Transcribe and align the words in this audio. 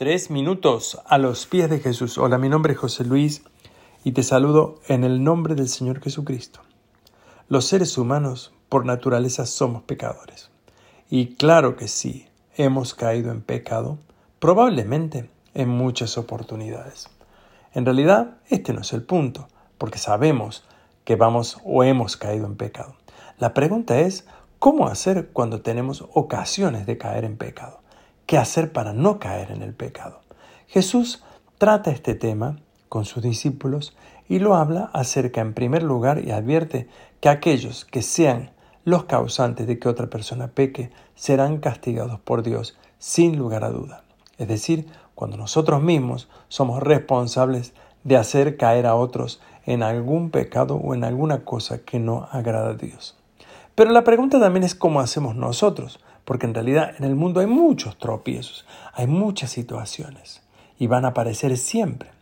Tres 0.00 0.30
minutos 0.30 0.98
a 1.04 1.18
los 1.18 1.44
pies 1.44 1.68
de 1.68 1.78
Jesús. 1.78 2.16
Hola, 2.16 2.38
mi 2.38 2.48
nombre 2.48 2.72
es 2.72 2.78
José 2.78 3.04
Luis 3.04 3.42
y 4.02 4.12
te 4.12 4.22
saludo 4.22 4.80
en 4.88 5.04
el 5.04 5.22
nombre 5.22 5.54
del 5.54 5.68
Señor 5.68 6.00
Jesucristo. 6.00 6.60
Los 7.50 7.66
seres 7.66 7.98
humanos 7.98 8.50
por 8.70 8.86
naturaleza 8.86 9.44
somos 9.44 9.82
pecadores. 9.82 10.50
Y 11.10 11.34
claro 11.34 11.76
que 11.76 11.86
sí, 11.86 12.26
hemos 12.56 12.94
caído 12.94 13.30
en 13.30 13.42
pecado, 13.42 13.98
probablemente 14.38 15.28
en 15.52 15.68
muchas 15.68 16.16
oportunidades. 16.16 17.10
En 17.74 17.84
realidad, 17.84 18.38
este 18.48 18.72
no 18.72 18.80
es 18.80 18.94
el 18.94 19.02
punto, 19.02 19.48
porque 19.76 19.98
sabemos 19.98 20.64
que 21.04 21.16
vamos 21.16 21.58
o 21.62 21.84
hemos 21.84 22.16
caído 22.16 22.46
en 22.46 22.56
pecado. 22.56 22.94
La 23.36 23.52
pregunta 23.52 24.00
es, 24.00 24.26
¿cómo 24.58 24.86
hacer 24.86 25.28
cuando 25.34 25.60
tenemos 25.60 26.06
ocasiones 26.14 26.86
de 26.86 26.96
caer 26.96 27.26
en 27.26 27.36
pecado? 27.36 27.80
Qué 28.30 28.38
hacer 28.38 28.70
para 28.70 28.92
no 28.92 29.18
caer 29.18 29.50
en 29.50 29.60
el 29.60 29.74
pecado. 29.74 30.20
Jesús 30.68 31.24
trata 31.58 31.90
este 31.90 32.14
tema 32.14 32.60
con 32.88 33.04
sus 33.04 33.24
discípulos 33.24 33.96
y 34.28 34.38
lo 34.38 34.54
habla 34.54 34.88
acerca 34.92 35.40
en 35.40 35.52
primer 35.52 35.82
lugar 35.82 36.22
y 36.24 36.30
advierte 36.30 36.86
que 37.18 37.28
aquellos 37.28 37.84
que 37.84 38.02
sean 38.02 38.52
los 38.84 39.02
causantes 39.02 39.66
de 39.66 39.80
que 39.80 39.88
otra 39.88 40.06
persona 40.06 40.46
peque 40.46 40.92
serán 41.16 41.58
castigados 41.58 42.20
por 42.20 42.44
Dios 42.44 42.78
sin 43.00 43.36
lugar 43.36 43.64
a 43.64 43.70
duda. 43.70 44.04
Es 44.38 44.46
decir, 44.46 44.86
cuando 45.16 45.36
nosotros 45.36 45.82
mismos 45.82 46.28
somos 46.46 46.80
responsables 46.80 47.72
de 48.04 48.16
hacer 48.16 48.56
caer 48.56 48.86
a 48.86 48.94
otros 48.94 49.40
en 49.66 49.82
algún 49.82 50.30
pecado 50.30 50.76
o 50.76 50.94
en 50.94 51.02
alguna 51.02 51.44
cosa 51.44 51.78
que 51.78 51.98
no 51.98 52.28
agrada 52.30 52.70
a 52.70 52.74
Dios. 52.74 53.16
Pero 53.74 53.90
la 53.90 54.04
pregunta 54.04 54.38
también 54.38 54.62
es 54.62 54.76
cómo 54.76 55.00
hacemos 55.00 55.34
nosotros, 55.34 55.98
porque 56.30 56.46
en 56.46 56.54
realidad 56.54 56.94
en 56.96 57.02
el 57.02 57.16
mundo 57.16 57.40
hay 57.40 57.48
muchos 57.48 57.98
tropiezos, 57.98 58.64
hay 58.92 59.08
muchas 59.08 59.50
situaciones 59.50 60.42
y 60.78 60.86
van 60.86 61.04
a 61.04 61.08
aparecer 61.08 61.56
siempre. 61.56 62.12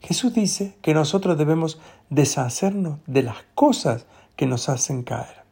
Jesús 0.00 0.34
dice 0.34 0.74
que 0.82 0.92
nosotros 0.92 1.38
debemos 1.38 1.80
deshacernos 2.10 2.98
de 3.06 3.22
las 3.22 3.36
cosas 3.54 4.06
que 4.34 4.46
nos 4.46 4.68
hacen 4.68 5.04
caer. 5.04 5.44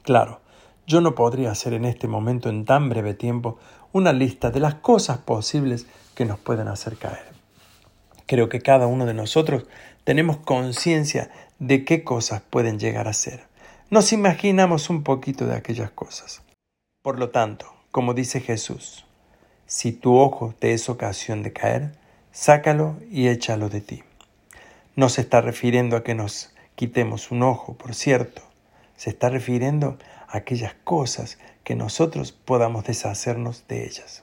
Claro, 0.00 0.40
yo 0.86 1.02
no 1.02 1.14
podría 1.14 1.50
hacer 1.50 1.74
en 1.74 1.84
este 1.84 2.08
momento, 2.08 2.48
en 2.48 2.64
tan 2.64 2.88
breve 2.88 3.12
tiempo, 3.12 3.58
una 3.92 4.14
lista 4.14 4.50
de 4.50 4.60
las 4.60 4.76
cosas 4.76 5.18
posibles 5.18 5.86
que 6.14 6.24
nos 6.24 6.38
pueden 6.38 6.66
hacer 6.66 6.96
caer. 6.96 7.26
Creo 8.24 8.48
que 8.48 8.62
cada 8.62 8.86
uno 8.86 9.04
de 9.04 9.12
nosotros 9.12 9.66
tenemos 10.04 10.38
conciencia 10.38 11.30
de 11.58 11.84
qué 11.84 12.04
cosas 12.04 12.40
pueden 12.40 12.78
llegar 12.78 13.06
a 13.06 13.12
ser. 13.12 13.44
Nos 13.90 14.14
imaginamos 14.14 14.88
un 14.88 15.02
poquito 15.02 15.44
de 15.44 15.56
aquellas 15.56 15.90
cosas. 15.90 16.42
Por 17.02 17.18
lo 17.18 17.30
tanto, 17.30 17.66
como 17.90 18.14
dice 18.14 18.40
Jesús, 18.40 19.04
si 19.66 19.90
tu 19.90 20.18
ojo 20.18 20.54
te 20.56 20.72
es 20.72 20.88
ocasión 20.88 21.42
de 21.42 21.52
caer, 21.52 21.90
sácalo 22.30 22.96
y 23.10 23.26
échalo 23.26 23.68
de 23.68 23.80
ti. 23.80 24.04
No 24.94 25.08
se 25.08 25.22
está 25.22 25.40
refiriendo 25.40 25.96
a 25.96 26.04
que 26.04 26.14
nos 26.14 26.54
quitemos 26.76 27.32
un 27.32 27.42
ojo, 27.42 27.74
por 27.74 27.96
cierto, 27.96 28.42
se 28.96 29.10
está 29.10 29.30
refiriendo 29.30 29.98
a 30.28 30.36
aquellas 30.36 30.74
cosas 30.84 31.38
que 31.64 31.74
nosotros 31.74 32.30
podamos 32.30 32.84
deshacernos 32.84 33.66
de 33.66 33.84
ellas. 33.84 34.22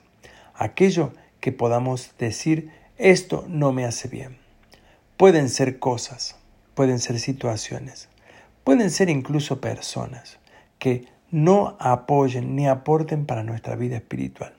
Aquello 0.56 1.12
que 1.42 1.52
podamos 1.52 2.14
decir, 2.18 2.72
esto 2.98 3.44
no 3.50 3.74
me 3.74 3.84
hace 3.84 4.08
bien. 4.08 4.38
Pueden 5.18 5.50
ser 5.50 5.80
cosas, 5.80 6.38
pueden 6.76 7.00
ser 7.00 7.20
situaciones, 7.20 8.08
pueden 8.64 8.90
ser 8.90 9.10
incluso 9.10 9.60
personas 9.60 10.40
que 10.80 11.19
no 11.32 11.78
apoyen 11.80 12.56
ni 12.56 12.68
aporten 12.68 13.26
para 13.26 13.44
nuestra 13.44 13.76
vida 13.76 13.98
espiritual. 13.98 14.54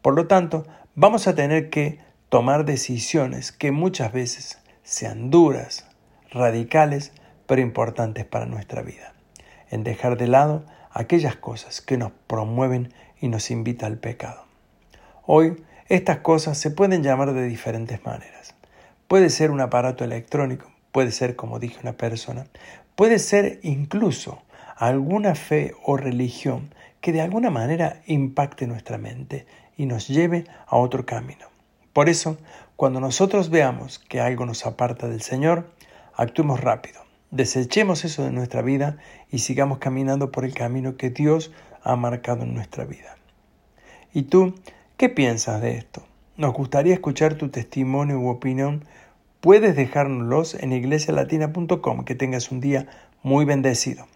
Por 0.00 0.14
lo 0.14 0.26
tanto, 0.26 0.66
vamos 0.94 1.28
a 1.28 1.34
tener 1.34 1.70
que 1.70 1.98
tomar 2.28 2.64
decisiones 2.64 3.52
que 3.52 3.72
muchas 3.72 4.12
veces 4.12 4.58
sean 4.82 5.30
duras, 5.30 5.86
radicales, 6.30 7.12
pero 7.46 7.60
importantes 7.60 8.24
para 8.24 8.46
nuestra 8.46 8.82
vida, 8.82 9.14
en 9.70 9.84
dejar 9.84 10.16
de 10.16 10.26
lado 10.26 10.64
aquellas 10.90 11.36
cosas 11.36 11.80
que 11.80 11.96
nos 11.96 12.12
promueven 12.26 12.92
y 13.20 13.28
nos 13.28 13.50
invitan 13.50 13.92
al 13.92 13.98
pecado. 13.98 14.44
Hoy 15.24 15.62
estas 15.88 16.18
cosas 16.18 16.58
se 16.58 16.70
pueden 16.70 17.02
llamar 17.02 17.32
de 17.32 17.46
diferentes 17.46 18.04
maneras. 18.04 18.54
Puede 19.08 19.30
ser 19.30 19.50
un 19.50 19.60
aparato 19.60 20.04
electrónico, 20.04 20.70
puede 20.90 21.12
ser, 21.12 21.36
como 21.36 21.58
dije, 21.58 21.78
una 21.82 21.92
persona, 21.92 22.46
puede 22.96 23.18
ser 23.18 23.60
incluso 23.62 24.42
alguna 24.76 25.34
fe 25.34 25.74
o 25.84 25.96
religión 25.96 26.74
que 27.00 27.12
de 27.12 27.20
alguna 27.20 27.50
manera 27.50 28.00
impacte 28.06 28.66
nuestra 28.66 28.98
mente 28.98 29.46
y 29.76 29.86
nos 29.86 30.08
lleve 30.08 30.44
a 30.66 30.76
otro 30.76 31.04
camino. 31.06 31.46
Por 31.92 32.08
eso, 32.08 32.38
cuando 32.76 33.00
nosotros 33.00 33.50
veamos 33.50 33.98
que 33.98 34.20
algo 34.20 34.46
nos 34.46 34.64
aparta 34.66 35.08
del 35.08 35.22
Señor, 35.22 35.70
actuemos 36.14 36.60
rápido, 36.60 37.00
desechemos 37.30 38.04
eso 38.04 38.24
de 38.24 38.32
nuestra 38.32 38.62
vida 38.62 38.98
y 39.30 39.40
sigamos 39.40 39.78
caminando 39.78 40.30
por 40.30 40.44
el 40.44 40.54
camino 40.54 40.96
que 40.96 41.10
Dios 41.10 41.52
ha 41.82 41.96
marcado 41.96 42.44
en 42.44 42.54
nuestra 42.54 42.84
vida. 42.84 43.16
¿Y 44.14 44.22
tú 44.22 44.54
qué 44.96 45.08
piensas 45.08 45.60
de 45.60 45.76
esto? 45.76 46.02
Nos 46.36 46.54
gustaría 46.54 46.94
escuchar 46.94 47.34
tu 47.34 47.48
testimonio 47.48 48.18
u 48.18 48.28
opinión. 48.28 48.84
Puedes 49.40 49.76
dejárnoslos 49.76 50.54
en 50.54 50.72
iglesialatina.com. 50.72 52.04
Que 52.04 52.14
tengas 52.14 52.50
un 52.50 52.60
día 52.60 52.86
muy 53.22 53.44
bendecido. 53.44 54.06